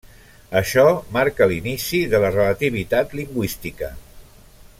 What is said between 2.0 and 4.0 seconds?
de la relativitat lingüística.